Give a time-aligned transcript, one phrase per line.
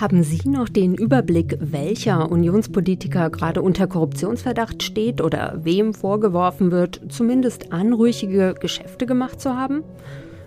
[0.00, 7.02] Haben Sie noch den Überblick, welcher Unionspolitiker gerade unter Korruptionsverdacht steht oder wem vorgeworfen wird,
[7.10, 9.82] zumindest anrüchige Geschäfte gemacht zu haben?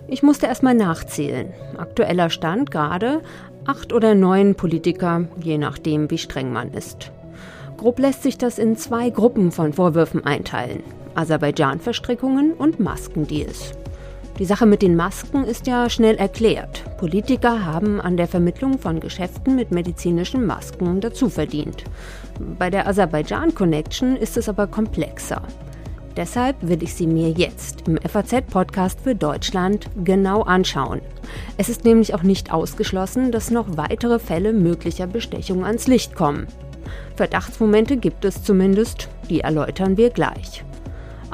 [0.08, 1.52] Ich musste erst mal nachzählen.
[1.76, 3.22] Aktueller Stand gerade
[3.64, 7.12] acht oder neun Politiker, je nachdem, wie streng man ist.
[7.76, 10.82] Grob lässt sich das in zwei Gruppen von Vorwürfen einteilen:
[11.14, 13.74] Aserbaidschan-Verstrickungen und Maskendeals.
[14.38, 16.82] Die Sache mit den Masken ist ja schnell erklärt.
[16.98, 21.84] Politiker haben an der Vermittlung von Geschäften mit medizinischen Masken dazu verdient.
[22.58, 25.40] Bei der Aserbaidschan Connection ist es aber komplexer.
[26.16, 31.00] Deshalb will ich sie mir jetzt im FAZ-Podcast für Deutschland genau anschauen.
[31.56, 36.48] Es ist nämlich auch nicht ausgeschlossen, dass noch weitere Fälle möglicher Bestechung ans Licht kommen.
[37.14, 40.64] Verdachtsmomente gibt es zumindest, die erläutern wir gleich.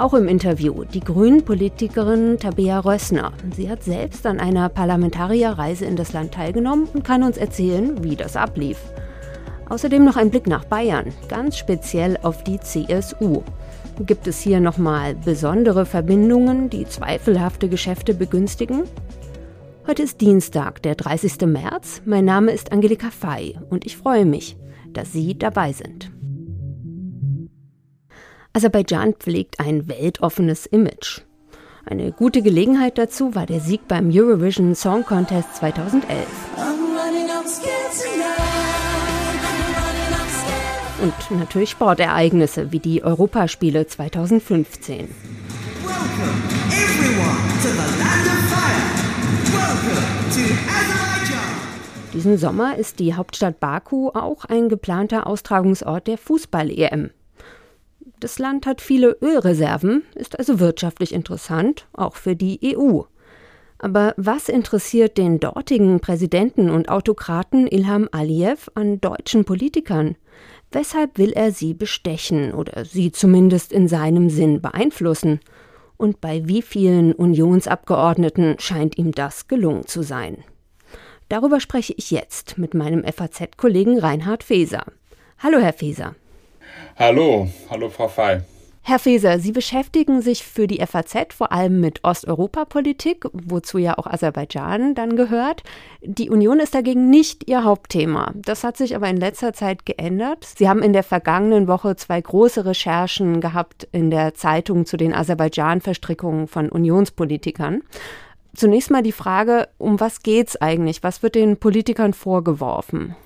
[0.01, 3.35] Auch im Interview die Grünen-Politikerin Tabea Rössner.
[3.55, 8.17] Sie hat selbst an einer Parlamentarierreise in das Land teilgenommen und kann uns erzählen, wie
[8.17, 8.79] das ablief.
[9.69, 13.43] Außerdem noch ein Blick nach Bayern, ganz speziell auf die CSU.
[14.07, 18.85] Gibt es hier nochmal besondere Verbindungen, die zweifelhafte Geschäfte begünstigen?
[19.87, 21.43] Heute ist Dienstag, der 30.
[21.43, 22.01] März.
[22.07, 24.57] Mein Name ist Angelika Fey und ich freue mich,
[24.95, 26.11] dass Sie dabei sind.
[28.53, 31.21] Aserbaidschan pflegt ein weltoffenes Image.
[31.87, 36.27] Eine gute Gelegenheit dazu war der Sieg beim Eurovision Song Contest 2011.
[41.01, 45.09] Und natürlich Sportereignisse wie die Europaspiele 2015.
[52.13, 57.11] Diesen Sommer ist die Hauptstadt Baku auch ein geplanter Austragungsort der Fußball-EM.
[58.21, 63.01] Das Land hat viele Ölreserven, ist also wirtschaftlich interessant, auch für die EU.
[63.79, 70.17] Aber was interessiert den dortigen Präsidenten und Autokraten Ilham Aliyev an deutschen Politikern?
[70.71, 75.41] Weshalb will er sie bestechen oder sie zumindest in seinem Sinn beeinflussen?
[75.97, 80.45] Und bei wie vielen Unionsabgeordneten scheint ihm das gelungen zu sein?
[81.31, 84.85] Darüber spreche ich jetzt mit meinem FAZ-Kollegen Reinhard Feser.
[85.39, 86.17] Hallo, Herr Feser.
[87.01, 88.41] Hallo, hallo Frau Fey.
[88.83, 94.07] Herr Feser, Sie beschäftigen sich für die FAZ vor allem mit Osteuropapolitik, wozu ja auch
[94.07, 95.63] Aserbaidschan dann gehört.
[96.03, 98.33] Die Union ist dagegen nicht Ihr Hauptthema.
[98.35, 100.45] Das hat sich aber in letzter Zeit geändert.
[100.45, 105.15] Sie haben in der vergangenen Woche zwei große Recherchen gehabt in der Zeitung zu den
[105.15, 107.81] Aserbaidschan-Verstrickungen von Unionspolitikern.
[108.55, 111.03] Zunächst mal die Frage, um was geht es eigentlich?
[111.03, 113.17] Was wird den Politikern vorgeworfen?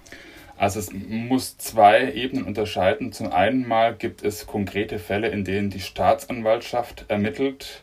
[0.57, 3.13] Also es muss zwei Ebenen unterscheiden.
[3.13, 7.83] Zum einen mal gibt es konkrete Fälle, in denen die Staatsanwaltschaft ermittelt.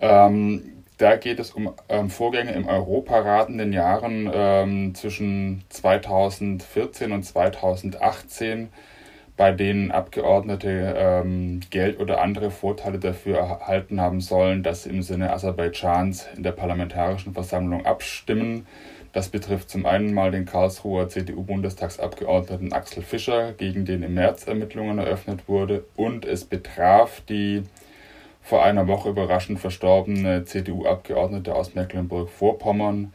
[0.00, 7.12] Ähm, da geht es um ähm, Vorgänge im Europarat in den Jahren ähm, zwischen 2014
[7.12, 8.70] und 2018,
[9.36, 15.02] bei denen Abgeordnete ähm, Geld oder andere Vorteile dafür erhalten haben sollen, dass sie im
[15.02, 18.66] Sinne Aserbaidschans in der Parlamentarischen Versammlung abstimmen.
[19.16, 24.98] Das betrifft zum einen mal den Karlsruher CDU-Bundestagsabgeordneten Axel Fischer, gegen den im März Ermittlungen
[24.98, 27.62] eröffnet wurde, und es betraf die
[28.42, 33.14] vor einer Woche überraschend verstorbene CDU-Abgeordnete aus Mecklenburg-Vorpommern,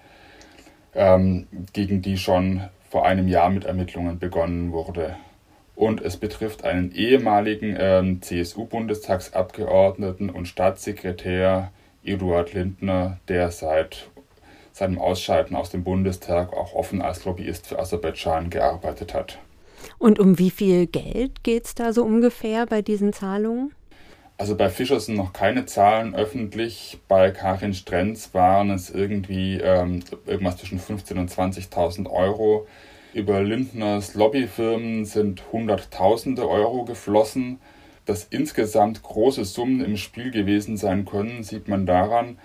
[0.96, 5.18] ähm, gegen die schon vor einem Jahr mit Ermittlungen begonnen wurde.
[5.76, 11.72] Und es betrifft einen ehemaligen ähm, CSU-Bundestagsabgeordneten und Staatssekretär
[12.04, 14.10] Eduard Lindner, der seit
[14.72, 19.40] seinem Ausscheiden aus dem Bundestag auch offen als Lobbyist für Aserbaidschan gearbeitet hat.
[19.98, 23.74] Und um wie viel Geld geht es da so ungefähr bei diesen Zahlungen?
[24.38, 26.98] Also bei Fischer sind noch keine Zahlen öffentlich.
[27.08, 32.66] Bei Karin Strenz waren es irgendwie ähm, irgendwas zwischen 15.000 und 20.000 Euro.
[33.14, 37.60] Über Lindners Lobbyfirmen sind Hunderttausende Euro geflossen.
[38.08, 42.40] Dass insgesamt große Summen im Spiel gewesen sein können, sieht man daran,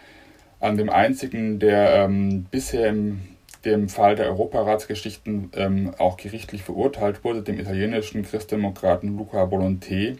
[0.61, 3.37] an dem einzigen, der ähm, bisher im
[3.67, 10.17] dem Fall der Europaratsgeschichten ähm, auch gerichtlich verurteilt wurde, dem italienischen Christdemokraten Luca Volonté.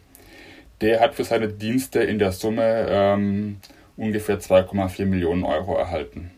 [0.81, 3.59] Der hat für seine Dienste in der Summe ähm,
[3.97, 6.33] ungefähr 2,4 Millionen Euro erhalten.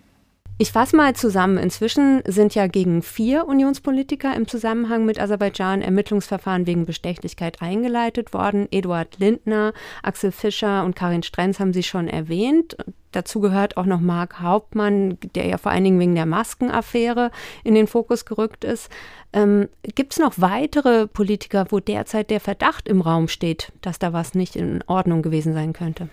[0.60, 1.56] Ich fasse mal zusammen.
[1.56, 8.66] Inzwischen sind ja gegen vier Unionspolitiker im Zusammenhang mit Aserbaidschan Ermittlungsverfahren wegen Bestechlichkeit eingeleitet worden.
[8.72, 9.72] Eduard Lindner,
[10.02, 12.76] Axel Fischer und Karin Strenz haben Sie schon erwähnt.
[13.12, 17.30] Dazu gehört auch noch Marc Hauptmann, der ja vor allen Dingen wegen der Maskenaffäre
[17.62, 18.90] in den Fokus gerückt ist.
[19.32, 24.12] Ähm, Gibt es noch weitere Politiker, wo derzeit der Verdacht im Raum steht, dass da
[24.12, 26.08] was nicht in Ordnung gewesen sein könnte?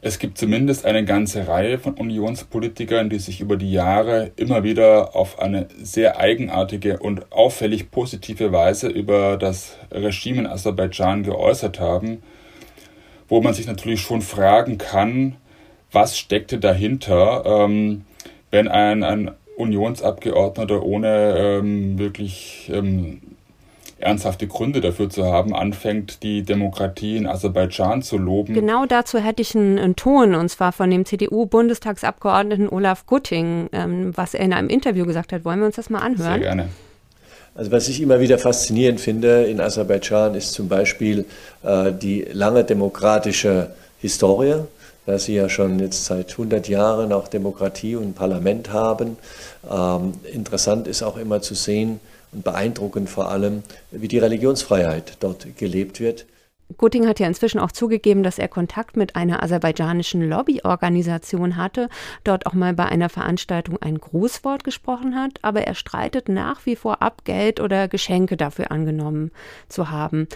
[0.00, 5.16] Es gibt zumindest eine ganze Reihe von Unionspolitikern, die sich über die Jahre immer wieder
[5.16, 12.22] auf eine sehr eigenartige und auffällig positive Weise über das Regime in Aserbaidschan geäußert haben,
[13.28, 15.36] wo man sich natürlich schon fragen kann,
[15.90, 18.04] was steckte dahinter, ähm,
[18.50, 23.20] wenn ein, ein Unionsabgeordneter ohne ähm, wirklich ähm,
[23.98, 28.54] ernsthafte Gründe dafür zu haben, anfängt, die Demokratie in Aserbaidschan zu loben.
[28.54, 34.16] Genau dazu hätte ich einen, einen Ton, und zwar von dem CDU-Bundestagsabgeordneten Olaf Gutting, ähm,
[34.16, 35.44] was er in einem Interview gesagt hat.
[35.44, 36.34] Wollen wir uns das mal anhören?
[36.34, 36.68] Sehr gerne.
[37.58, 41.24] Also was ich immer wieder faszinierend finde in Aserbaidschan ist zum Beispiel
[41.64, 44.60] äh, die lange demokratische Historie,
[45.06, 49.16] dass sie ja schon jetzt seit 100 Jahren auch Demokratie und Parlament haben.
[49.68, 51.98] Ähm, interessant ist auch immer zu sehen,
[52.32, 56.26] und beeindruckend vor allem, wie die Religionsfreiheit dort gelebt wird.
[56.76, 61.88] Gutting hat ja inzwischen auch zugegeben, dass er Kontakt mit einer aserbaidschanischen Lobbyorganisation hatte,
[62.24, 66.76] dort auch mal bei einer Veranstaltung ein Grußwort gesprochen hat, aber er streitet nach wie
[66.76, 69.30] vor ab, Geld oder Geschenke dafür angenommen
[69.68, 70.28] zu haben.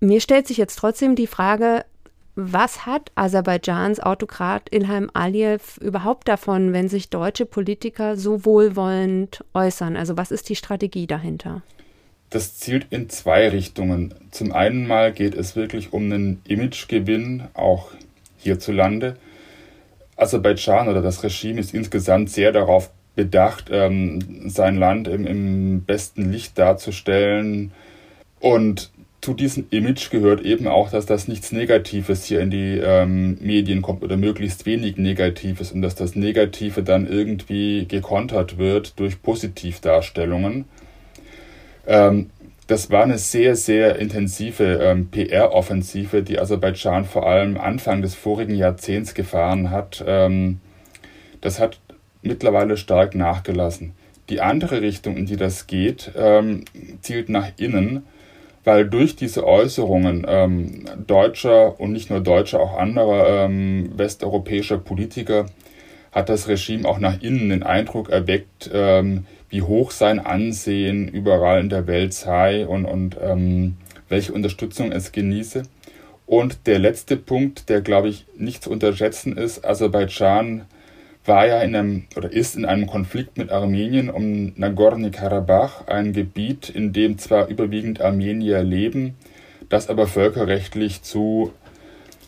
[0.00, 1.86] Mir stellt sich jetzt trotzdem die Frage,
[2.36, 9.96] was hat Aserbaidschans Autokrat Ilham Aliyev überhaupt davon, wenn sich deutsche Politiker so wohlwollend äußern?
[9.96, 11.62] Also was ist die Strategie dahinter?
[12.28, 14.14] Das zielt in zwei Richtungen.
[14.32, 17.90] Zum einen mal geht es wirklich um einen Imagegewinn, auch
[18.36, 19.16] hierzulande.
[20.16, 26.30] Aserbaidschan oder das Regime ist insgesamt sehr darauf bedacht, ähm, sein Land im, im besten
[26.30, 27.72] Licht darzustellen.
[28.40, 28.90] Und
[29.20, 33.82] zu diesem Image gehört eben auch, dass das nichts Negatives hier in die ähm, Medien
[33.82, 40.66] kommt oder möglichst wenig Negatives und dass das Negative dann irgendwie gekontert wird durch Positivdarstellungen.
[41.86, 42.30] Ähm,
[42.66, 48.54] das war eine sehr, sehr intensive ähm, PR-Offensive, die Aserbaidschan vor allem Anfang des vorigen
[48.54, 50.04] Jahrzehnts gefahren hat.
[50.06, 50.60] Ähm,
[51.40, 51.80] das hat
[52.22, 53.92] mittlerweile stark nachgelassen.
[54.28, 56.64] Die andere Richtung, in die das geht, ähm,
[57.00, 58.04] zielt nach innen
[58.66, 65.46] weil durch diese Äußerungen ähm, deutscher und nicht nur deutscher, auch anderer ähm, westeuropäischer Politiker
[66.10, 71.60] hat das Regime auch nach innen den Eindruck erweckt, ähm, wie hoch sein Ansehen überall
[71.60, 73.76] in der Welt sei und, und ähm,
[74.08, 75.62] welche Unterstützung es genieße.
[76.26, 80.62] Und der letzte Punkt, der glaube ich nicht zu unterschätzen ist, Aserbaidschan
[81.26, 86.68] war ja in einem oder ist in einem Konflikt mit Armenien um Nagorny-Karabach, ein Gebiet,
[86.68, 89.14] in dem zwar überwiegend Armenier leben,
[89.68, 91.52] das aber völkerrechtlich zu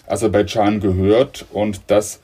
[0.07, 2.21] Aserbaidschan gehört und das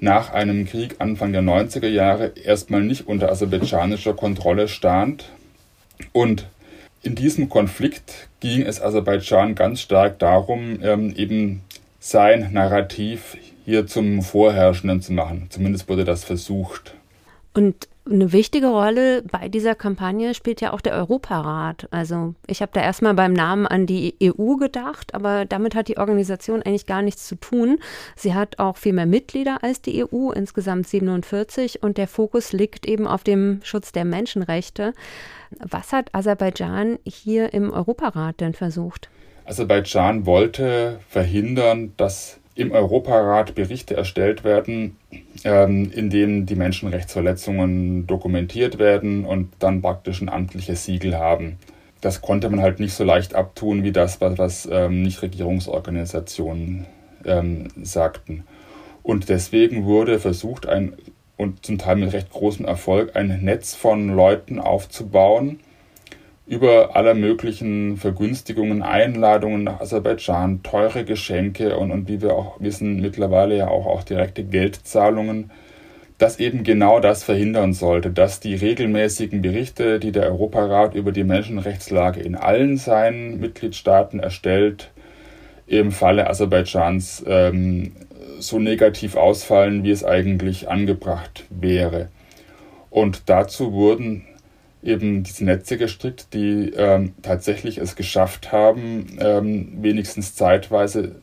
[0.00, 5.30] nach einem Krieg Anfang der 90er Jahre erstmal nicht unter aserbaidschanischer Kontrolle stand.
[6.12, 6.46] Und
[7.02, 11.62] in diesem Konflikt ging es Aserbaidschan ganz stark darum, ähm, eben
[11.98, 13.36] sein Narrativ
[13.66, 15.48] hier zum Vorherrschenden zu machen.
[15.50, 16.94] Zumindest wurde das versucht.
[17.52, 21.88] Und eine wichtige Rolle bei dieser Kampagne spielt ja auch der Europarat.
[21.90, 25.98] Also ich habe da erstmal beim Namen an die EU gedacht, aber damit hat die
[25.98, 27.78] Organisation eigentlich gar nichts zu tun.
[28.14, 32.86] Sie hat auch viel mehr Mitglieder als die EU, insgesamt 47, und der Fokus liegt
[32.86, 34.92] eben auf dem Schutz der Menschenrechte.
[35.58, 39.08] Was hat Aserbaidschan hier im Europarat denn versucht?
[39.44, 44.96] Aserbaidschan wollte verhindern, dass im Europarat Berichte erstellt werden,
[45.44, 51.58] ähm, in denen die Menschenrechtsverletzungen dokumentiert werden und dann praktisch ein amtliches Siegel haben.
[52.00, 56.86] Das konnte man halt nicht so leicht abtun wie das, was, was ähm, Nichtregierungsorganisationen
[57.24, 58.44] ähm, sagten.
[59.02, 60.94] Und deswegen wurde versucht, ein
[61.36, 65.60] und zum Teil mit recht großem Erfolg ein Netz von Leuten aufzubauen,
[66.46, 73.00] über alle möglichen Vergünstigungen, Einladungen nach Aserbaidschan, teure Geschenke und, und wie wir auch wissen,
[73.00, 75.50] mittlerweile ja auch, auch direkte Geldzahlungen,
[76.18, 81.24] das eben genau das verhindern sollte, dass die regelmäßigen Berichte, die der Europarat über die
[81.24, 84.90] Menschenrechtslage in allen seinen Mitgliedstaaten erstellt,
[85.66, 87.92] im Falle Aserbaidschans ähm,
[88.38, 92.08] so negativ ausfallen, wie es eigentlich angebracht wäre.
[92.88, 94.24] Und dazu wurden
[94.86, 101.16] eben diese Netze gestrickt, die ähm, tatsächlich es geschafft haben, ähm, wenigstens zeitweise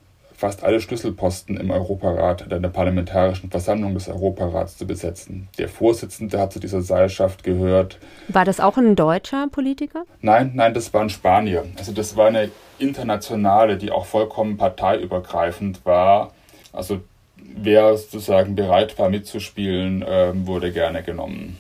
[0.43, 5.47] fast alle Schlüsselposten im Europarat, in der Parlamentarischen Versammlung des Europarats zu besetzen.
[5.57, 7.97] Der Vorsitzende hat zu dieser Seilschaft gehört.
[8.27, 10.03] War das auch ein deutscher Politiker?
[10.19, 11.63] Nein, nein, das war ein Spanier.
[11.77, 16.33] Also das war eine internationale, die auch vollkommen parteiübergreifend war.
[16.73, 16.99] Also
[17.37, 21.57] wer sozusagen bereit war mitzuspielen, äh, wurde gerne genommen.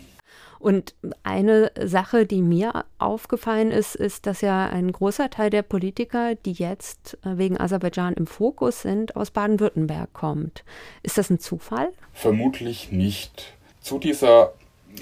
[0.63, 6.35] Und eine Sache, die mir aufgefallen ist, ist, dass ja ein großer Teil der Politiker,
[6.35, 10.63] die jetzt äh, wegen Aserbaidschan im Fokus sind, aus Baden-Württemberg kommt.
[11.01, 11.89] Ist das ein Zufall?
[12.13, 13.57] Vermutlich nicht.
[13.81, 14.53] Zu dieser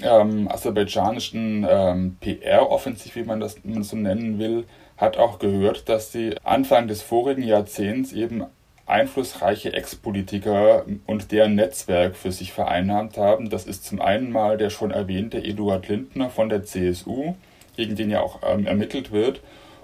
[0.02, 4.64] ähm, aserbaidschanischen ähm, PR-Offensiv, wie man das so nennen will,
[4.96, 8.46] hat auch gehört, dass sie Anfang des vorigen Jahrzehnts eben
[8.92, 13.50] einflussreiche Ex-Politiker und deren Netzwerk für sich vereinnahmt haben.
[13.50, 17.34] Das ist zum einen mal der schon erwähnte Eduard Lindner von der CSU,
[17.76, 19.40] gegen den ja auch ähm, ermittelt wird.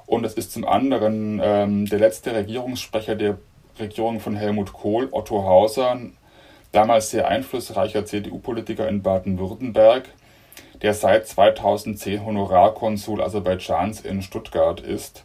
[0.06, 3.38] Und es ist zum anderen ähm, der letzte Regierungssprecher der
[3.78, 5.98] Regierung von Helmut Kohl, Otto Hauser,
[6.72, 10.08] damals sehr einflussreicher CDU-Politiker in Baden-Württemberg,
[10.82, 15.24] der seit 2010 Honorarkonsul Aserbaidschans in Stuttgart ist.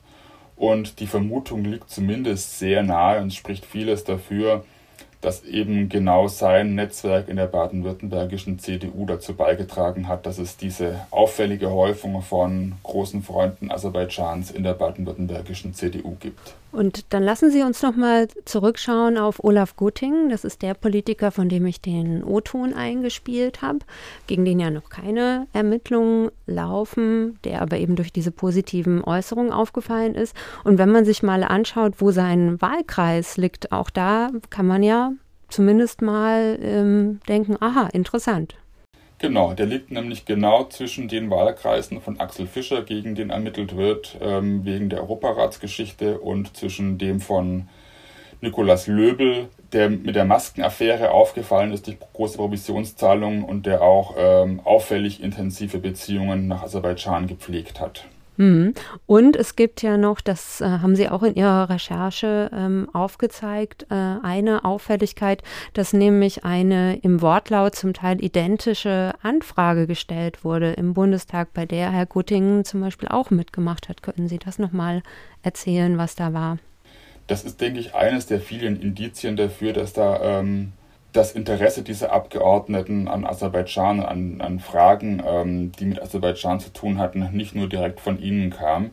[0.55, 4.63] Und die Vermutung liegt zumindest sehr nahe und spricht vieles dafür,
[5.23, 11.07] dass eben genau sein Netzwerk in der baden-württembergischen CDU dazu beigetragen hat, dass es diese
[11.11, 16.55] auffällige Häufung von großen Freunden Aserbaidschans in der baden-württembergischen CDU gibt.
[16.73, 20.29] Und dann lassen Sie uns noch mal zurückschauen auf Olaf Gutting.
[20.29, 23.79] Das ist der Politiker, von dem ich den O-Ton eingespielt habe,
[24.25, 30.15] gegen den ja noch keine Ermittlungen laufen, der aber eben durch diese positiven Äußerungen aufgefallen
[30.15, 30.35] ist.
[30.63, 35.12] Und wenn man sich mal anschaut, wo sein Wahlkreis liegt, auch da kann man ja
[35.53, 38.55] zumindest mal ähm, denken, aha, interessant.
[39.19, 44.17] Genau, der liegt nämlich genau zwischen den Wahlkreisen von Axel Fischer, gegen den ermittelt wird,
[44.21, 47.69] ähm, wegen der Europaratsgeschichte, und zwischen dem von
[48.41, 54.59] Nikolaus Löbel, der mit der Maskenaffäre aufgefallen ist durch große Provisionszahlungen und der auch ähm,
[54.65, 58.05] auffällig intensive Beziehungen nach Aserbaidschan gepflegt hat.
[58.37, 58.73] Mhm.
[59.05, 63.87] Und es gibt ja noch, das äh, haben Sie auch in Ihrer Recherche ähm, aufgezeigt,
[63.89, 70.93] äh, eine Auffälligkeit, dass nämlich eine im Wortlaut zum Teil identische Anfrage gestellt wurde im
[70.93, 74.01] Bundestag, bei der Herr Guttingen zum Beispiel auch mitgemacht hat.
[74.01, 75.03] Können Sie das nochmal
[75.43, 76.57] erzählen, was da war?
[77.27, 80.73] Das ist, denke ich, eines der vielen Indizien dafür, dass da ähm,
[81.13, 86.97] das Interesse dieser Abgeordneten an Aserbaidschan, an, an Fragen, ähm, die mit Aserbaidschan zu tun
[86.97, 88.89] hatten, nicht nur direkt von ihnen kam.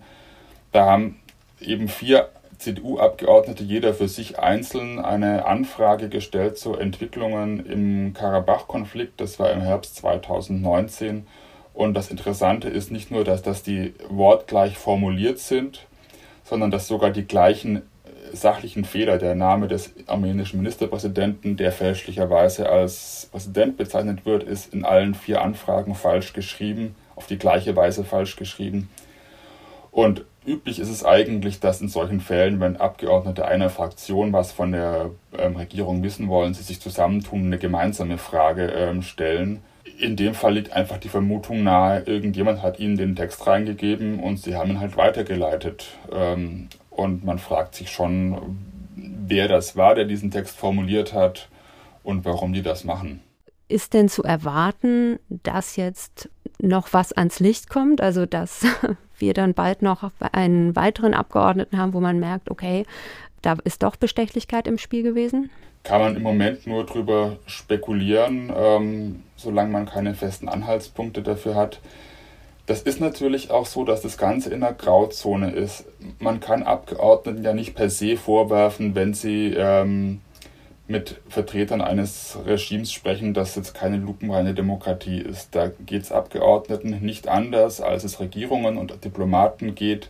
[0.71, 1.21] Da haben
[1.61, 9.19] eben vier CDU-Abgeordnete, jeder für sich einzeln, eine Anfrage gestellt zu Entwicklungen im Karabach-Konflikt.
[9.21, 11.27] Das war im Herbst 2019.
[11.73, 15.87] Und das Interessante ist nicht nur, dass das die wortgleich formuliert sind,
[16.45, 17.83] sondern dass sogar die gleichen
[18.33, 19.19] sachlichen Fehler.
[19.19, 25.43] Der Name des armenischen Ministerpräsidenten, der fälschlicherweise als Präsident bezeichnet wird, ist in allen vier
[25.43, 28.89] Anfragen falsch geschrieben, auf die gleiche Weise falsch geschrieben.
[29.91, 34.73] Und üblich ist es eigentlich, dass in solchen Fällen, wenn Abgeordnete einer Fraktion was von
[34.73, 39.63] der ähm, Regierung wissen wollen, sie sich zusammentun, und eine gemeinsame Frage ähm, stellen.
[39.99, 44.39] In dem Fall liegt einfach die Vermutung nahe, irgendjemand hat ihnen den Text reingegeben und
[44.39, 45.87] sie haben ihn halt weitergeleitet.
[46.13, 48.59] Ähm, und man fragt sich schon,
[48.97, 51.49] wer das war, der diesen Text formuliert hat
[52.03, 53.23] und warum die das machen.
[53.69, 56.29] Ist denn zu erwarten, dass jetzt
[56.59, 58.01] noch was ans Licht kommt?
[58.01, 58.67] Also, dass
[59.19, 62.85] wir dann bald noch einen weiteren Abgeordneten haben, wo man merkt, okay,
[63.43, 65.51] da ist doch Bestechlichkeit im Spiel gewesen?
[65.83, 71.81] Kann man im Moment nur drüber spekulieren, ähm, solange man keine festen Anhaltspunkte dafür hat.
[72.71, 75.87] Das ist natürlich auch so, dass das Ganze in einer Grauzone ist.
[76.21, 80.21] Man kann Abgeordneten ja nicht per se vorwerfen, wenn sie ähm,
[80.87, 85.53] mit Vertretern eines Regimes sprechen, dass jetzt keine lupenreine Demokratie ist.
[85.57, 90.09] Da geht es Abgeordneten nicht anders, als es Regierungen und Diplomaten geht.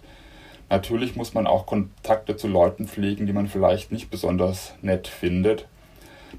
[0.68, 5.66] Natürlich muss man auch Kontakte zu Leuten pflegen, die man vielleicht nicht besonders nett findet.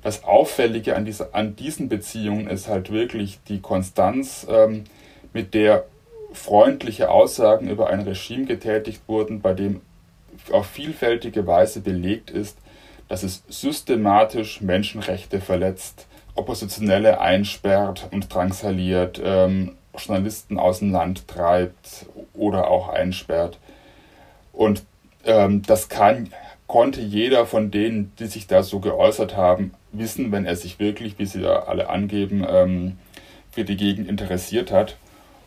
[0.04, 4.84] Das Auffällige an, dieser, an diesen Beziehungen ist halt wirklich die Konstanz, ähm,
[5.34, 5.86] mit der
[6.34, 9.82] freundliche Aussagen über ein Regime getätigt wurden, bei dem
[10.52, 12.58] auf vielfältige Weise belegt ist,
[13.08, 22.06] dass es systematisch Menschenrechte verletzt, Oppositionelle einsperrt und drangsaliert, ähm, Journalisten aus dem Land treibt
[22.34, 23.58] oder auch einsperrt.
[24.54, 24.84] Und
[25.26, 26.32] ähm, das kann,
[26.68, 31.20] konnte jeder von denen, die sich da so geäußert haben, wissen, wenn er sich wirklich,
[31.20, 32.98] wie sie da alle angeben, ähm,
[33.52, 34.96] für die Gegend interessiert hat.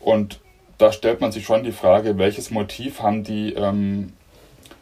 [0.00, 0.40] Und
[0.78, 4.12] da stellt man sich schon die Frage, welches Motiv haben die ähm,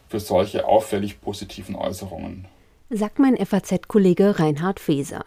[0.09, 2.45] für solche auffällig positiven Äußerungen?
[2.89, 5.25] Sagt mein FAZ-Kollege Reinhard Feser.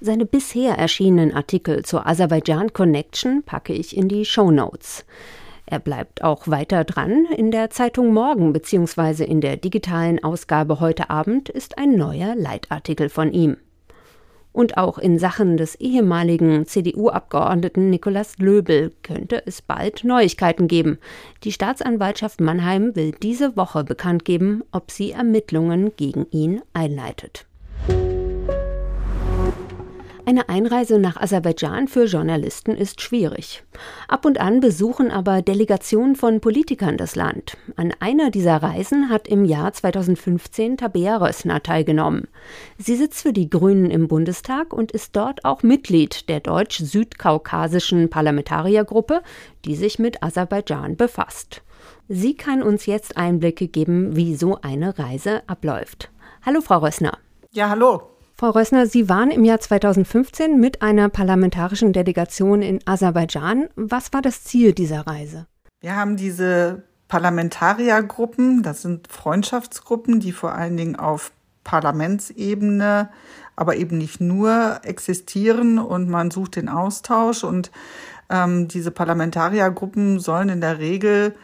[0.00, 5.04] Seine bisher erschienenen Artikel zur Aserbaidschan Connection packe ich in die Show Notes.
[5.66, 7.26] Er bleibt auch weiter dran.
[7.36, 9.24] In der Zeitung Morgen bzw.
[9.24, 13.58] in der digitalen Ausgabe heute Abend ist ein neuer Leitartikel von ihm.
[14.52, 20.98] Und auch in Sachen des ehemaligen CDU-Abgeordneten Nikolaus Löbel könnte es bald Neuigkeiten geben.
[21.44, 27.47] Die Staatsanwaltschaft Mannheim will diese Woche bekannt geben, ob sie Ermittlungen gegen ihn einleitet.
[30.28, 33.64] Eine Einreise nach Aserbaidschan für Journalisten ist schwierig.
[34.08, 37.56] Ab und an besuchen aber Delegationen von Politikern das Land.
[37.76, 42.28] An einer dieser Reisen hat im Jahr 2015 Tabea Rössner teilgenommen.
[42.76, 49.22] Sie sitzt für die Grünen im Bundestag und ist dort auch Mitglied der deutsch-südkaukasischen Parlamentariergruppe,
[49.64, 51.62] die sich mit Aserbaidschan befasst.
[52.06, 56.10] Sie kann uns jetzt Einblicke geben, wie so eine Reise abläuft.
[56.44, 57.16] Hallo, Frau Rössner.
[57.50, 58.17] Ja, hallo.
[58.40, 63.68] Frau Rössner, Sie waren im Jahr 2015 mit einer parlamentarischen Delegation in Aserbaidschan.
[63.74, 65.48] Was war das Ziel dieser Reise?
[65.80, 71.32] Wir haben diese Parlamentariergruppen, das sind Freundschaftsgruppen, die vor allen Dingen auf
[71.64, 73.08] Parlamentsebene,
[73.56, 77.42] aber eben nicht nur existieren und man sucht den Austausch.
[77.42, 77.72] Und
[78.30, 81.34] ähm, diese Parlamentariergruppen sollen in der Regel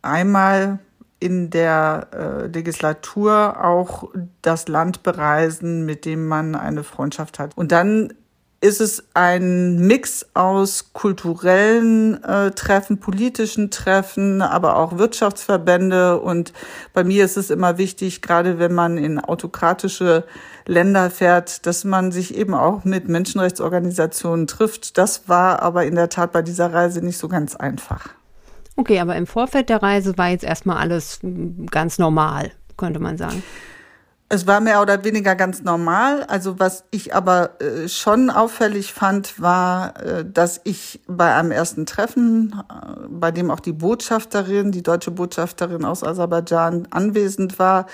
[0.00, 0.78] einmal
[1.18, 4.10] in der äh, Legislatur auch
[4.42, 7.56] das Land bereisen, mit dem man eine Freundschaft hat.
[7.56, 8.12] Und dann
[8.60, 16.20] ist es ein Mix aus kulturellen äh, Treffen, politischen Treffen, aber auch Wirtschaftsverbände.
[16.20, 16.52] Und
[16.92, 20.24] bei mir ist es immer wichtig, gerade wenn man in autokratische
[20.66, 24.96] Länder fährt, dass man sich eben auch mit Menschenrechtsorganisationen trifft.
[24.98, 28.08] Das war aber in der Tat bei dieser Reise nicht so ganz einfach.
[28.76, 31.20] Okay, aber im Vorfeld der Reise war jetzt erstmal alles
[31.70, 33.42] ganz normal, könnte man sagen.
[34.28, 36.24] Es war mehr oder weniger ganz normal.
[36.24, 41.86] Also was ich aber äh, schon auffällig fand, war, äh, dass ich bei einem ersten
[41.86, 47.86] Treffen, äh, bei dem auch die Botschafterin, die deutsche Botschafterin aus Aserbaidschan anwesend war,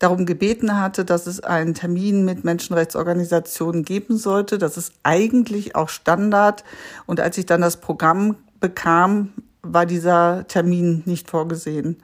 [0.00, 4.58] darum gebeten hatte, dass es einen Termin mit Menschenrechtsorganisationen geben sollte.
[4.58, 6.64] Das ist eigentlich auch Standard.
[7.06, 9.32] Und als ich dann das Programm bekam,
[9.72, 12.02] war dieser Termin nicht vorgesehen.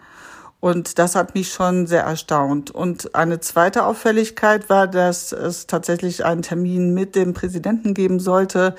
[0.61, 2.71] Und das hat mich schon sehr erstaunt.
[2.71, 8.75] Und eine zweite Auffälligkeit war, dass es tatsächlich einen Termin mit dem Präsidenten geben sollte.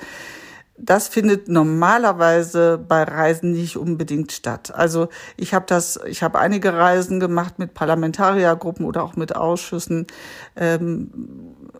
[0.78, 4.74] Das findet normalerweise bei Reisen nicht unbedingt statt.
[4.74, 10.08] Also ich habe das, ich habe einige Reisen gemacht mit Parlamentariergruppen oder auch mit Ausschüssen.
[10.56, 11.10] Ähm,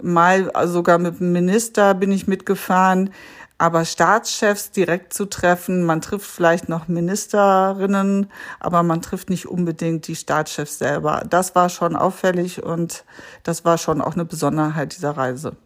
[0.01, 3.11] mal sogar mit dem Minister bin ich mitgefahren.
[3.59, 10.07] Aber Staatschefs direkt zu treffen, man trifft vielleicht noch Ministerinnen, aber man trifft nicht unbedingt
[10.09, 11.23] die Staatschefs selber.
[11.29, 13.05] Das war schon auffällig und
[13.45, 15.57] das war schon auch eine Besonderheit dieser Reise.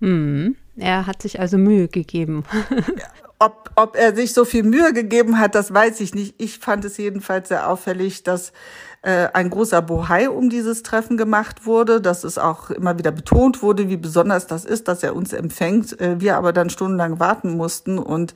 [0.00, 0.56] Mhm.
[0.76, 2.44] Er hat sich also Mühe gegeben.
[3.38, 6.34] ob, ob er sich so viel Mühe gegeben hat, das weiß ich nicht.
[6.38, 8.52] Ich fand es jedenfalls sehr auffällig, dass
[9.32, 13.88] ein großer Bohai um dieses Treffen gemacht wurde, dass es auch immer wieder betont wurde,
[13.88, 15.98] wie besonders das ist, dass er uns empfängt.
[16.00, 18.34] Äh, wir aber dann stundenlang warten mussten und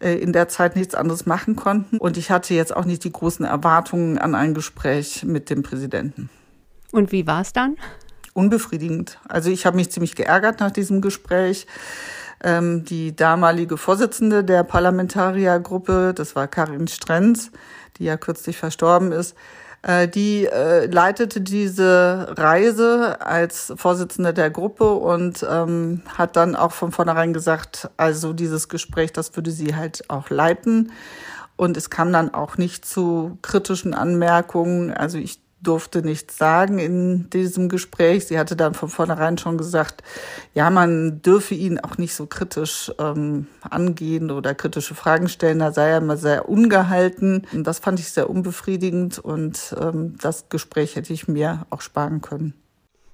[0.00, 1.96] äh, in der Zeit nichts anderes machen konnten.
[1.96, 6.28] Und ich hatte jetzt auch nicht die großen Erwartungen an ein Gespräch mit dem Präsidenten.
[6.92, 7.76] Und wie war es dann?
[8.34, 9.18] Unbefriedigend.
[9.28, 11.66] Also ich habe mich ziemlich geärgert nach diesem Gespräch.
[12.42, 17.50] Ähm, die damalige Vorsitzende der Parlamentariergruppe, das war Karin Strenz,
[17.98, 19.34] die ja kürzlich verstorben ist,
[19.82, 26.72] äh, die äh, leitete diese Reise als Vorsitzende der Gruppe und ähm, hat dann auch
[26.72, 30.92] von vornherein gesagt, also dieses Gespräch, das würde sie halt auch leiten.
[31.56, 34.92] Und es kam dann auch nicht zu kritischen Anmerkungen.
[34.92, 38.26] Also ich durfte nichts sagen in diesem Gespräch.
[38.26, 40.02] Sie hatte dann von vornherein schon gesagt,
[40.54, 45.58] ja, man dürfe ihn auch nicht so kritisch ähm, angehen oder kritische Fragen stellen.
[45.58, 47.46] Da sei er immer sehr ungehalten.
[47.52, 52.20] Und das fand ich sehr unbefriedigend und ähm, das Gespräch hätte ich mir auch sparen
[52.20, 52.59] können.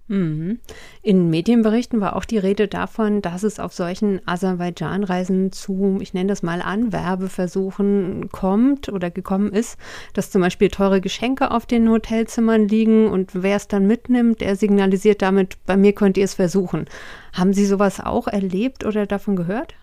[0.09, 0.61] Mhm.
[1.03, 6.29] In Medienberichten war auch die Rede davon, dass es auf solchen Aserbaidschan-Reisen zu, ich nenne
[6.29, 9.79] das mal Anwerbeversuchen kommt oder gekommen ist,
[10.13, 14.55] dass zum Beispiel teure Geschenke auf den Hotelzimmern liegen und wer es dann mitnimmt, der
[14.55, 16.87] signalisiert damit, bei mir könnt ihr es versuchen.
[17.33, 19.75] Haben Sie sowas auch erlebt oder davon gehört?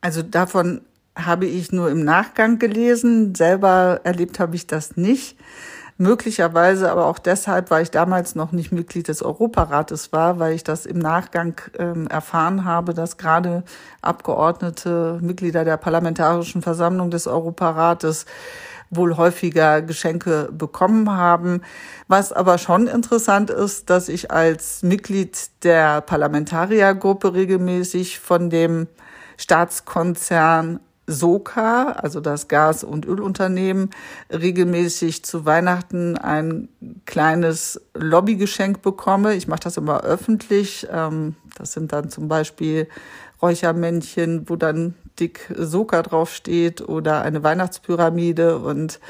[0.00, 0.80] Also davon
[1.14, 3.34] habe ich nur im Nachgang gelesen.
[3.34, 5.36] Selber erlebt habe ich das nicht.
[6.00, 10.64] Möglicherweise aber auch deshalb, weil ich damals noch nicht Mitglied des Europarates war, weil ich
[10.64, 13.64] das im Nachgang ähm, erfahren habe, dass gerade
[14.00, 18.24] Abgeordnete, Mitglieder der Parlamentarischen Versammlung des Europarates
[18.88, 21.60] wohl häufiger Geschenke bekommen haben.
[22.08, 28.88] Was aber schon interessant ist, dass ich als Mitglied der Parlamentariergruppe regelmäßig von dem
[29.36, 33.90] Staatskonzern Soka, also das Gas- und Ölunternehmen,
[34.32, 36.68] regelmäßig zu Weihnachten ein
[37.04, 39.34] kleines Lobbygeschenk bekomme.
[39.34, 40.86] Ich mache das immer öffentlich.
[40.90, 42.88] Ähm, das sind dann zum Beispiel
[43.42, 49.00] Räuchermännchen, wo dann dick Soka draufsteht oder eine Weihnachtspyramide und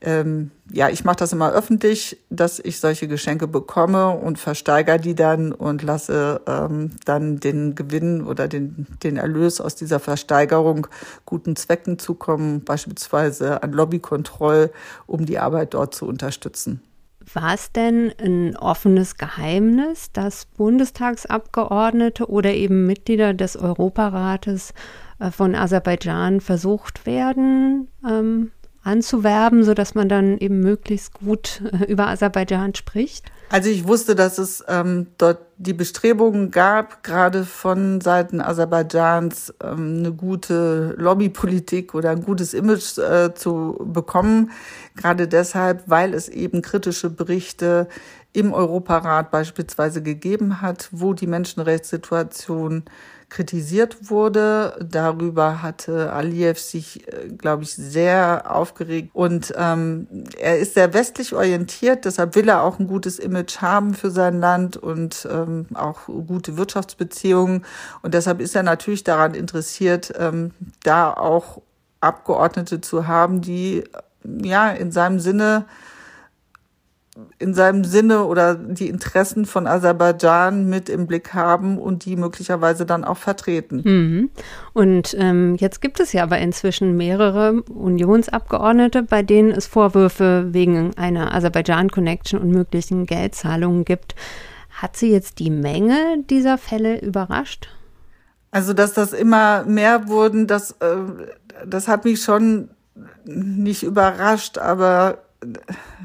[0.00, 5.14] ähm, ja, ich mache das immer öffentlich, dass ich solche Geschenke bekomme und versteigere die
[5.14, 10.86] dann und lasse ähm, dann den Gewinn oder den, den Erlös aus dieser Versteigerung
[11.24, 14.70] guten Zwecken zukommen, beispielsweise an Lobbykontroll,
[15.06, 16.82] um die Arbeit dort zu unterstützen.
[17.32, 24.74] War es denn ein offenes Geheimnis, dass Bundestagsabgeordnete oder eben Mitglieder des Europarates
[25.18, 28.52] äh, von Aserbaidschan versucht werden, ähm,
[28.86, 33.26] anzuwerben, sodass man dann eben möglichst gut äh, über Aserbaidschan spricht?
[33.48, 39.98] Also ich wusste, dass es ähm, dort die Bestrebungen gab, gerade von Seiten Aserbaidschans ähm,
[39.98, 44.50] eine gute Lobbypolitik oder ein gutes Image äh, zu bekommen.
[44.96, 47.88] Gerade deshalb, weil es eben kritische Berichte
[48.32, 52.84] im Europarat beispielsweise gegeben hat, wo die Menschenrechtssituation
[53.28, 54.78] kritisiert wurde.
[54.88, 59.10] Darüber hatte Aliyev sich, äh, glaube ich, sehr aufgeregt.
[59.12, 60.06] Und ähm,
[60.38, 64.40] er ist sehr westlich orientiert, deshalb will er auch ein gutes Image haben für sein
[64.40, 67.64] Land und ähm, auch gute Wirtschaftsbeziehungen.
[68.02, 71.60] Und deshalb ist er natürlich daran interessiert, ähm, da auch
[72.00, 73.84] Abgeordnete zu haben, die
[74.42, 75.64] ja in seinem Sinne
[77.38, 82.84] in seinem Sinne oder die Interessen von Aserbaidschan mit im Blick haben und die möglicherweise
[82.84, 83.82] dann auch vertreten.
[83.84, 84.30] Mhm.
[84.72, 90.96] Und ähm, jetzt gibt es ja aber inzwischen mehrere Unionsabgeordnete, bei denen es Vorwürfe wegen
[90.96, 94.14] einer Aserbaidschan-Connection und möglichen Geldzahlungen gibt.
[94.70, 97.68] Hat Sie jetzt die Menge dieser Fälle überrascht?
[98.50, 100.96] Also, dass das immer mehr wurden, das, äh,
[101.66, 102.70] das hat mich schon
[103.24, 105.18] nicht überrascht, aber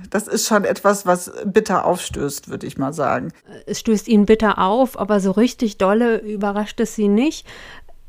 [0.10, 3.32] das ist schon etwas, was bitter aufstößt, würde ich mal sagen.
[3.66, 7.46] Es stößt Ihnen bitter auf, aber so richtig dolle überrascht es Sie nicht.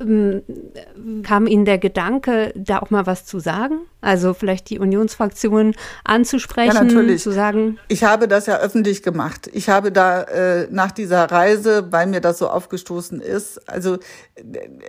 [0.01, 0.43] Ähm,
[1.23, 3.81] kam Ihnen der Gedanke, da auch mal was zu sagen?
[4.01, 7.23] Also vielleicht die Unionsfraktion anzusprechen, ja, natürlich.
[7.23, 7.79] zu sagen.
[7.89, 9.49] Ich habe das ja öffentlich gemacht.
[9.53, 13.99] Ich habe da äh, nach dieser Reise, weil mir das so aufgestoßen ist, also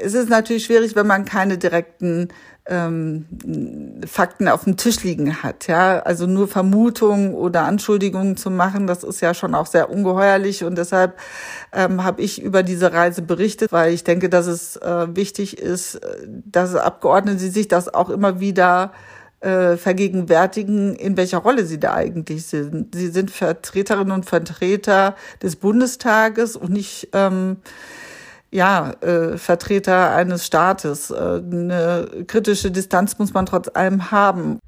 [0.02, 2.30] es ist natürlich schwierig, wenn man keine direkten
[2.66, 3.26] ähm,
[4.08, 5.68] Fakten auf dem Tisch liegen hat.
[5.68, 10.64] Ja, also nur Vermutungen oder Anschuldigungen zu machen, das ist ja schon auch sehr ungeheuerlich
[10.64, 11.20] und deshalb
[11.74, 16.00] ähm, habe ich über diese Reise berichtet, weil ich denke, dass es äh, wichtig ist,
[16.28, 18.94] dass Abgeordnete sich das auch immer wieder
[19.42, 22.96] äh, vergegenwärtigen, in welcher Rolle sie da eigentlich sind.
[22.96, 27.58] Sie sind Vertreterinnen und Vertreter des Bundestages und nicht ähm,
[28.54, 31.10] ja, äh, Vertreter eines Staates.
[31.10, 34.60] Äh, eine kritische Distanz muss man trotz allem haben.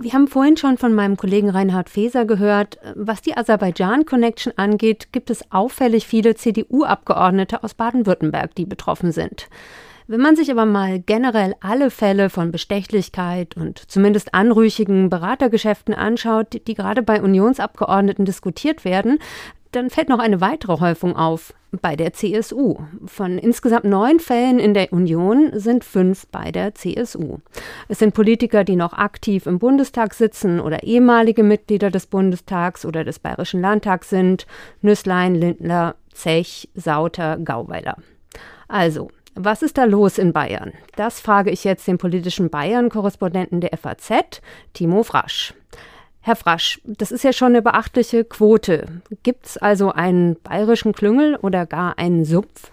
[0.00, 5.30] Wir haben vorhin schon von meinem Kollegen Reinhard Feser gehört, was die Aserbaidschan-Connection angeht, gibt
[5.30, 9.48] es auffällig viele CDU-Abgeordnete aus Baden-Württemberg, die betroffen sind.
[10.06, 16.52] Wenn man sich aber mal generell alle Fälle von Bestechlichkeit und zumindest anrüchigen Beratergeschäften anschaut,
[16.52, 19.18] die, die gerade bei Unionsabgeordneten diskutiert werden,
[19.74, 22.76] dann fällt noch eine weitere Häufung auf bei der CSU.
[23.06, 27.38] Von insgesamt neun Fällen in der Union sind fünf bei der CSU.
[27.88, 33.04] Es sind Politiker, die noch aktiv im Bundestag sitzen oder ehemalige Mitglieder des Bundestags oder
[33.04, 34.46] des Bayerischen Landtags sind.
[34.82, 37.96] Nüsslein, Lindler, Zech, Sauter, Gauweiler.
[38.68, 40.72] Also, was ist da los in Bayern?
[40.94, 44.40] Das frage ich jetzt den politischen Bayern-Korrespondenten der FAZ,
[44.74, 45.54] Timo Frasch.
[46.26, 48.86] Herr Frasch, das ist ja schon eine beachtliche Quote.
[49.22, 52.72] Gibt es also einen bayerischen Klüngel oder gar einen Sumpf?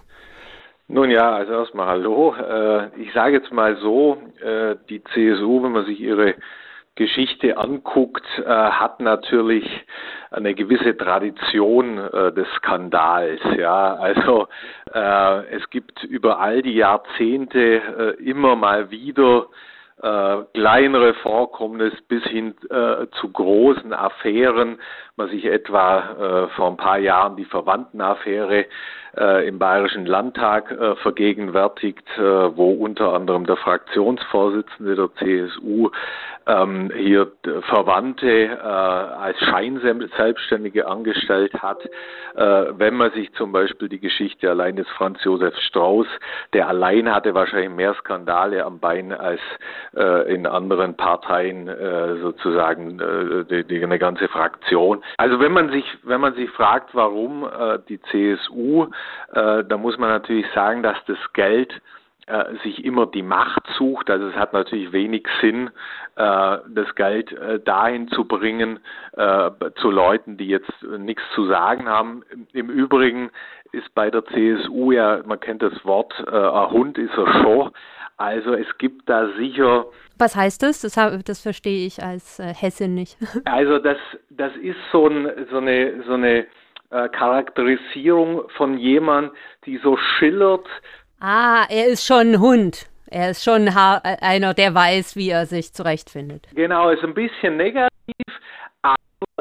[0.88, 2.34] Nun ja, also erstmal hallo.
[2.34, 6.36] Äh, ich sage jetzt mal so, äh, die CSU, wenn man sich ihre
[6.96, 9.66] Geschichte anguckt, äh, hat natürlich
[10.30, 13.42] eine gewisse Tradition des Skandals.
[13.58, 14.48] Ja, also
[14.94, 19.48] es gibt über all die Jahrzehnte immer mal wieder
[20.02, 24.80] äh, kleinere Vorkommnisse bis hin äh, zu großen Affären.
[25.22, 28.66] Man sich etwa äh, vor ein paar Jahren die Verwandtenaffäre
[29.18, 35.90] äh, im Bayerischen Landtag äh, vergegenwärtigt, äh, wo unter anderem der Fraktionsvorsitzende der CSU
[36.48, 37.32] ähm, hier
[37.68, 41.86] Verwandte äh, als Scheinselbstständige angestellt hat.
[42.36, 46.08] Äh, wenn man sich zum Beispiel die Geschichte allein des Franz Josef Strauß,
[46.54, 49.42] der allein hatte wahrscheinlich mehr Skandale am Bein als
[50.28, 51.70] in anderen Parteien
[52.22, 52.98] sozusagen
[53.50, 55.04] die, die, eine ganze Fraktion.
[55.18, 58.88] Also wenn man sich wenn man sich fragt, warum äh, die CSU,
[59.34, 61.82] äh, da muss man natürlich sagen, dass das Geld
[62.28, 64.10] äh, sich immer die Macht sucht.
[64.10, 65.70] Also es hat natürlich wenig Sinn,
[66.16, 68.80] äh, das Geld äh, dahin zu bringen
[69.14, 72.24] äh, zu Leuten, die jetzt nichts zu sagen haben.
[72.54, 73.32] Im Übrigen
[73.72, 77.72] ist bei der CSU ja, man kennt das Wort, ein Hund ist ein Show.
[78.18, 79.86] Also es gibt da sicher.
[80.22, 80.82] Was heißt das?
[80.82, 80.94] Das,
[81.26, 83.18] das verstehe ich als äh, Hessin nicht.
[83.46, 83.98] Also das,
[84.30, 86.46] das ist so, ein, so eine, so eine
[86.92, 89.32] äh, Charakterisierung von jemand,
[89.66, 90.68] die so schillert.
[91.20, 92.86] Ah, er ist schon ein Hund.
[93.08, 96.48] Er ist schon einer, der weiß, wie er sich zurechtfindet.
[96.54, 97.90] Genau, ist ein bisschen negativ,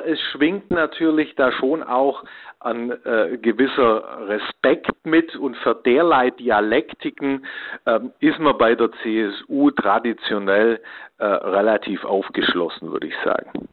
[0.07, 2.25] es schwingt natürlich da schon auch
[2.61, 7.47] an äh, gewisser Respekt mit und für derlei Dialektiken
[7.87, 10.81] äh, ist man bei der CSU traditionell
[11.19, 13.69] äh, relativ aufgeschlossen, würde ich sagen.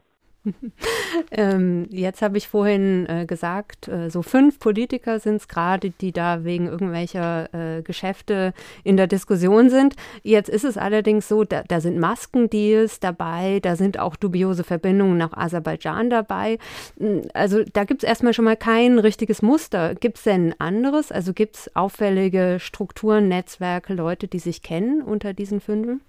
[1.30, 6.12] ähm, jetzt habe ich vorhin äh, gesagt, äh, so fünf Politiker sind es gerade, die
[6.12, 8.52] da wegen irgendwelcher äh, Geschäfte
[8.84, 9.94] in der Diskussion sind.
[10.22, 15.18] Jetzt ist es allerdings so, da, da sind Maskendeals dabei, da sind auch dubiose Verbindungen
[15.18, 16.58] nach Aserbaidschan dabei.
[16.98, 19.94] Hm, also da gibt es erstmal schon mal kein richtiges Muster.
[19.94, 21.12] Gibt es denn anderes?
[21.12, 26.00] Also gibt es auffällige Strukturen, Netzwerke, Leute, die sich kennen unter diesen Fünfen?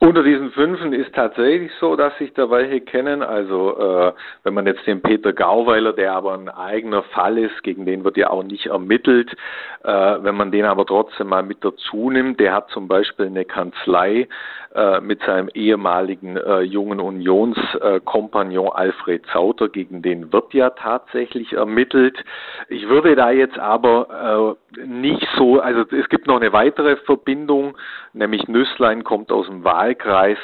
[0.00, 3.20] Unter diesen Fünfen ist tatsächlich so, dass sich da welche kennen.
[3.20, 4.12] Also äh,
[4.44, 8.16] wenn man jetzt den Peter Gauweiler, der aber ein eigener Fall ist, gegen den wird
[8.16, 9.36] ja auch nicht ermittelt,
[9.82, 13.44] äh, wenn man den aber trotzdem mal mit dazu nimmt, der hat zum Beispiel eine
[13.44, 14.28] Kanzlei
[14.74, 22.22] äh, mit seinem ehemaligen äh, jungen Unionskompagnon Alfred Zauter, gegen den wird ja tatsächlich ermittelt.
[22.68, 27.78] Ich würde da jetzt aber äh, nicht so, also es gibt noch eine weitere Verbindung,
[28.12, 30.38] nämlich Nüsslein kommt aus dem Wahlkreis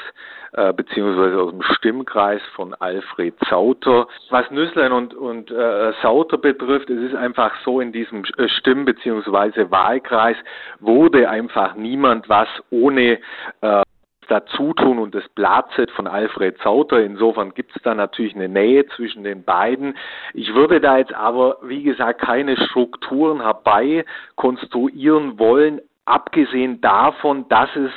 [0.53, 4.07] äh, beziehungsweise aus dem Stimmkreis von Alfred Sauter.
[4.31, 8.85] Was Nüsslein und, und äh, Sauter betrifft, es ist einfach so, in diesem äh, Stimm-
[8.85, 10.37] beziehungsweise Wahlkreis
[10.81, 13.19] wurde einfach niemand was ohne
[13.61, 13.83] äh,
[14.29, 17.03] Dazutun und das Blattset von Alfred Sauter.
[17.03, 19.95] Insofern gibt es da natürlich eine Nähe zwischen den beiden.
[20.33, 27.69] Ich würde da jetzt aber, wie gesagt, keine Strukturen herbei konstruieren wollen, abgesehen davon, dass
[27.77, 27.91] es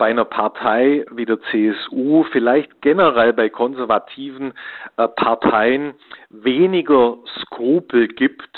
[0.00, 4.54] bei einer Partei wie der CSU, vielleicht generell bei konservativen
[4.96, 5.92] äh, Parteien
[6.30, 8.48] weniger Skrupel gibt,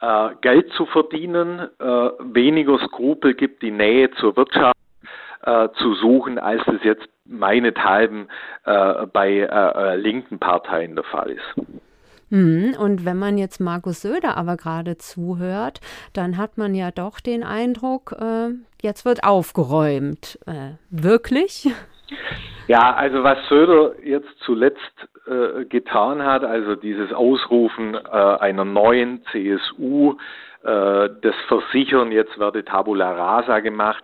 [0.00, 1.84] äh, Geld zu verdienen, äh,
[2.20, 4.76] weniger Skrupel gibt, die Nähe zur Wirtschaft
[5.42, 8.28] äh, zu suchen, als es jetzt meinethalben
[8.64, 11.66] äh, bei äh, linken Parteien der Fall ist.
[12.30, 15.80] Mhm, und wenn man jetzt Markus Söder aber gerade zuhört,
[16.12, 18.50] dann hat man ja doch den Eindruck, äh,
[18.82, 20.38] jetzt wird aufgeräumt.
[20.46, 21.68] Äh, wirklich?
[22.68, 24.80] Ja, also was Söder jetzt zuletzt
[25.26, 30.16] äh, getan hat, also dieses Ausrufen äh, einer neuen CSU,
[30.64, 34.02] äh, das Versichern, jetzt werde Tabula Rasa gemacht,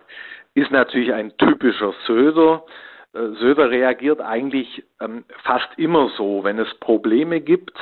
[0.53, 2.63] ist natürlich ein typischer Söder.
[3.13, 7.77] Söder reagiert eigentlich ähm, fast immer so, wenn es Probleme gibt,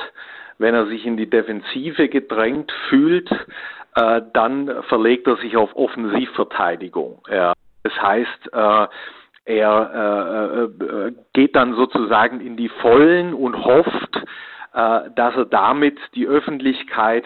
[0.58, 3.30] wenn er sich in die Defensive gedrängt fühlt,
[3.96, 7.22] äh, dann verlegt er sich auf Offensivverteidigung.
[7.30, 7.54] Ja.
[7.82, 8.86] Das heißt, äh,
[9.44, 14.16] er äh, äh, geht dann sozusagen in die Vollen und hofft,
[14.72, 17.24] äh, dass er damit die Öffentlichkeit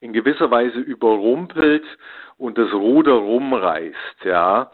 [0.00, 1.84] in gewisser Weise überrumpelt
[2.36, 4.24] und das Ruder rumreißt.
[4.24, 4.70] Ja.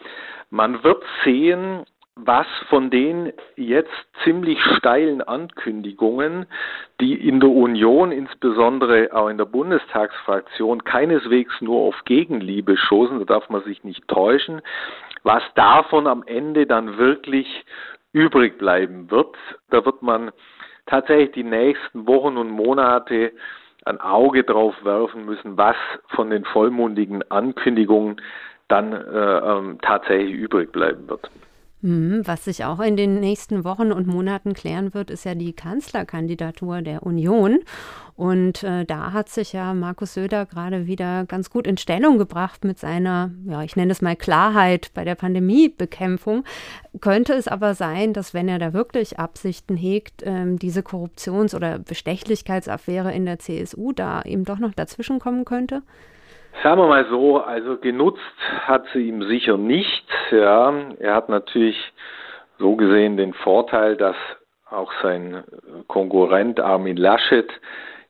[0.51, 1.85] Man wird sehen,
[2.17, 3.91] was von den jetzt
[4.23, 6.47] ziemlich steilen Ankündigungen,
[7.01, 13.25] die in der Union, insbesondere auch in der Bundestagsfraktion, keineswegs nur auf Gegenliebe schossen, da
[13.25, 14.63] darf man sich nicht täuschen,
[15.25, 17.65] was davon am Ende dann wirklich
[18.13, 19.37] übrig bleiben wird.
[19.71, 20.31] Da wird man
[20.87, 23.33] tatsächlich die nächsten Wochen und Monate
[23.85, 25.77] ein Auge drauf werfen müssen, was
[26.09, 28.21] von den vollmundigen Ankündigungen
[28.69, 31.29] dann äh, ähm, tatsächlich übrig bleiben wird.
[31.85, 35.53] Mhm, was sich auch in den nächsten Wochen und Monaten klären wird, ist ja die
[35.53, 37.59] Kanzlerkandidatur der Union.
[38.17, 42.65] Und äh, da hat sich ja Markus Söder gerade wieder ganz gut in Stellung gebracht
[42.65, 46.45] mit seiner, ja, ich nenne es mal Klarheit bei der Pandemiebekämpfung.
[47.03, 51.79] Könnte es aber sein, dass wenn er da wirklich Absichten hegt, ähm, diese Korruptions- oder
[51.81, 55.83] Bestechlichkeitsaffäre in der CSU da eben doch noch dazwischen kommen könnte?
[56.63, 58.21] Sagen wir mal so, also genutzt
[58.63, 60.07] hat sie ihm sicher nicht.
[60.31, 61.77] Ja, er hat natürlich
[62.59, 64.17] so gesehen den Vorteil, dass
[64.71, 65.45] auch sein
[65.89, 67.51] Konkurrent Armin Laschet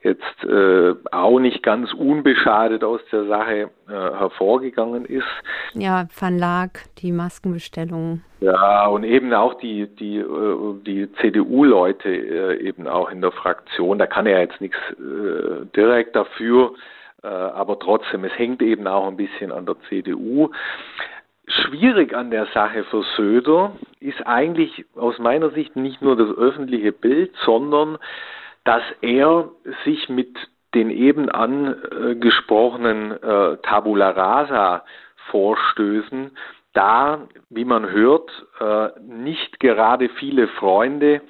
[0.05, 5.25] jetzt äh, auch nicht ganz unbeschadet aus der Sache äh, hervorgegangen ist.
[5.73, 8.21] Ja, Van Laak, die Maskenbestellung.
[8.41, 13.99] Ja, und eben auch die, die, äh, die CDU-Leute äh, eben auch in der Fraktion.
[13.99, 16.75] Da kann er jetzt nichts äh, direkt dafür.
[17.25, 20.51] Äh, aber trotzdem, es hängt eben auch ein bisschen an der CDU.
[21.47, 26.93] schwierig an der Sache für Söder ist eigentlich aus meiner Sicht nicht nur das öffentliche
[26.93, 27.99] Bild, sondern
[28.65, 29.51] dass er
[29.85, 30.37] sich mit
[30.75, 34.85] den eben angesprochenen äh, Tabula Rasa
[35.31, 36.31] Vorstößen
[36.73, 41.23] da, wie man hört, äh, nicht gerade viele Freunde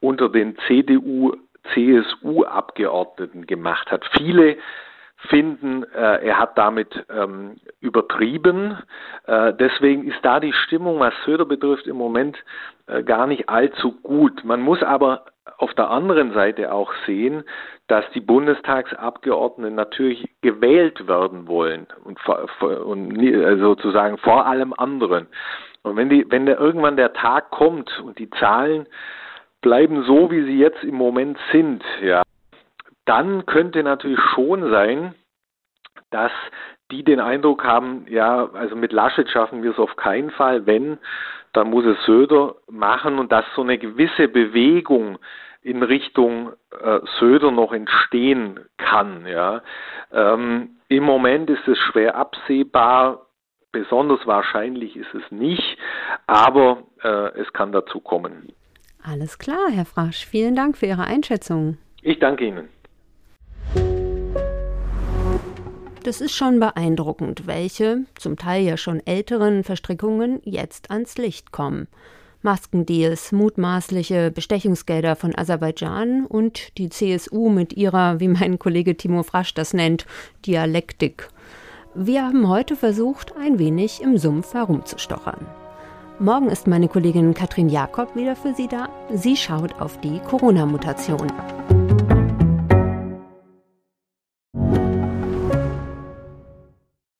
[0.00, 1.34] unter den CDU,
[1.74, 4.04] CSU-Abgeordneten gemacht hat.
[4.16, 4.56] Viele
[5.28, 8.78] finden, äh, er hat damit ähm, übertrieben.
[9.26, 12.36] Äh, deswegen ist da die Stimmung, was Söder betrifft, im Moment
[12.86, 14.44] äh, gar nicht allzu gut.
[14.44, 15.26] Man muss aber
[15.58, 17.44] auf der anderen Seite auch sehen,
[17.86, 22.18] dass die Bundestagsabgeordneten natürlich gewählt werden wollen und,
[22.60, 25.28] und äh, sozusagen vor allem anderen.
[25.82, 28.86] Und wenn die, wenn der irgendwann der Tag kommt und die Zahlen
[29.62, 32.22] bleiben so, wie sie jetzt im Moment sind, ja,
[33.06, 35.14] dann könnte natürlich schon sein,
[36.10, 36.32] dass
[36.90, 40.98] die den Eindruck haben, ja, also mit Laschet schaffen wir es auf keinen Fall, wenn,
[41.52, 45.18] dann muss es Söder machen und dass so eine gewisse Bewegung
[45.62, 49.26] in Richtung äh, Söder noch entstehen kann.
[49.26, 49.62] Ja.
[50.12, 53.26] Ähm, Im Moment ist es schwer absehbar,
[53.72, 55.76] besonders wahrscheinlich ist es nicht,
[56.26, 58.52] aber äh, es kann dazu kommen.
[59.02, 60.24] Alles klar, Herr Frasch.
[60.26, 61.78] Vielen Dank für Ihre Einschätzung.
[62.02, 62.68] Ich danke Ihnen.
[66.06, 71.88] Das ist schon beeindruckend, welche, zum Teil ja schon älteren Verstrickungen jetzt ans Licht kommen.
[72.42, 79.52] Maskendeals, mutmaßliche Bestechungsgelder von Aserbaidschan und die CSU mit ihrer, wie mein Kollege Timo Frasch
[79.54, 80.06] das nennt,
[80.46, 81.28] Dialektik.
[81.96, 85.44] Wir haben heute versucht, ein wenig im Sumpf herumzustochern.
[86.20, 88.90] Morgen ist meine Kollegin Katrin Jakob wieder für Sie da.
[89.12, 91.32] Sie schaut auf die Corona-Mutation.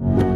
[0.00, 0.27] you.